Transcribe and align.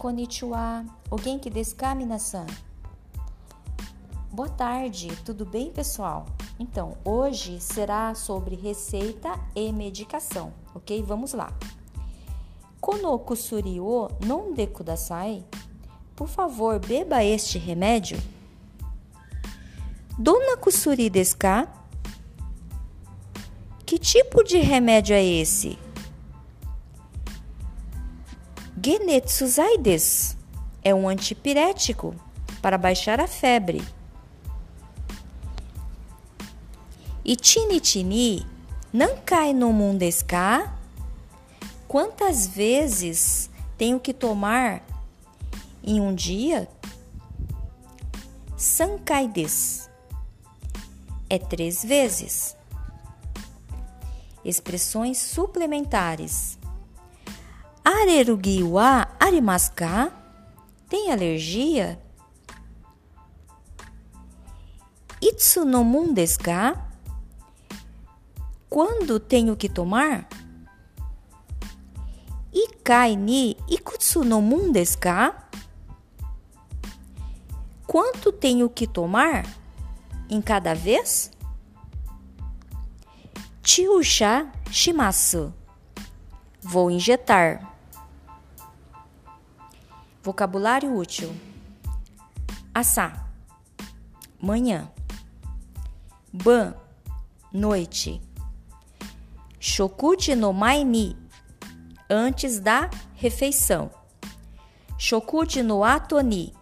Konnichiwa. 0.00 0.86
O 1.10 1.16
genki 1.18 1.50
desu 1.50 1.76
ka? 1.76 1.94
Boa 4.32 4.48
tarde, 4.48 5.08
tudo 5.26 5.44
bem, 5.44 5.70
pessoal? 5.70 6.24
Então, 6.58 6.96
hoje 7.04 7.60
será 7.60 8.14
sobre 8.14 8.54
receita 8.54 9.28
e 9.54 9.70
medicação, 9.70 10.54
ok? 10.74 11.02
Vamos 11.02 11.34
lá. 11.34 11.52
Kono 12.80 13.18
kusuri 13.18 13.78
o 13.78 14.08
nonde 14.24 14.66
kudasai? 14.68 15.44
Por 16.16 16.28
favor, 16.28 16.78
beba 16.78 17.22
este 17.22 17.58
remédio. 17.58 18.18
Dona 20.18 20.56
kusuri 20.56 21.10
desu 21.10 21.36
ka? 21.36 21.68
Que 23.84 23.98
tipo 23.98 24.42
de 24.42 24.60
remédio 24.60 25.14
é 25.14 25.22
esse? 25.22 25.89
Genetsuzai 28.82 29.76
desu 29.76 30.36
é 30.82 30.94
um 30.94 31.06
antipirético 31.06 32.14
para 32.62 32.78
baixar 32.78 33.20
a 33.20 33.26
febre. 33.26 33.82
Ichinichini 37.22 38.46
não 38.92 39.18
cai 39.18 39.52
no 39.52 39.72
mundo 39.72 40.04
ka? 40.26 40.78
Quantas 41.86 42.46
vezes 42.46 43.50
tenho 43.76 44.00
que 44.00 44.14
tomar 44.14 44.82
em 45.84 46.00
um 46.00 46.14
dia? 46.14 46.66
Sankai 48.56 49.28
desu 49.28 49.90
é 51.28 51.38
três 51.38 51.84
vezes. 51.84 52.56
Expressões 54.44 55.18
suplementares. 55.18 56.59
Arerugi 57.90 58.62
wa? 58.62 59.04
Tem 60.88 61.10
alergia? 61.10 62.00
Itsu 65.20 65.64
no? 65.64 65.84
Quando 68.68 69.18
tenho 69.18 69.56
que 69.56 69.68
tomar? 69.68 70.28
Ikai 72.52 73.16
ni 73.16 73.56
ikutsu 73.68 74.22
no? 74.22 74.40
Quanto 77.88 78.30
tenho 78.30 78.70
que 78.70 78.86
tomar 78.86 79.44
em 80.28 80.40
cada 80.40 80.74
vez? 80.74 81.32
Chiusha 83.64 84.48
shimasu. 84.70 85.52
Vou 86.62 86.88
injetar. 86.88 87.69
Vocabulário 90.22 90.94
útil: 90.94 91.34
asa, 92.74 93.26
manhã, 94.38 94.90
ban, 96.30 96.74
noite, 97.50 98.20
shokuji 99.58 100.34
no 100.34 100.52
mai 100.52 100.84
ni, 100.84 101.16
antes 102.08 102.60
da 102.60 102.90
refeição, 103.14 103.90
shokuji 104.98 105.62
no 105.62 105.82
ato 105.82 106.20
ni, 106.20 106.52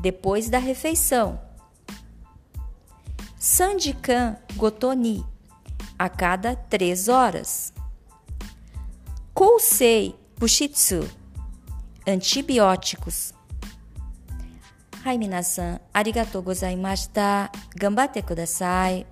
depois 0.00 0.48
da 0.48 0.58
refeição, 0.58 1.38
sandikan 3.38 4.38
gotoni, 4.56 5.22
a 5.98 6.08
cada 6.08 6.56
três 6.56 7.08
horas, 7.08 7.74
kousei 9.34 10.18
bushitsu 10.38 11.23
antibióticos. 12.06 13.32
Hai 15.04 15.18
minasan, 15.18 15.80
arigatou 15.92 16.42
gozaimashita, 16.42 17.50
gambate 17.76 18.22
kudasai. 18.22 19.06